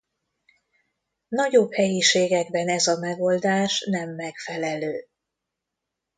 Nagyobb 1.27 1.73
helyiségekben 1.73 2.67
ez 2.69 2.87
a 2.87 2.97
megoldás 2.99 3.83
nem 3.89 4.15
megfelelő. 4.15 5.07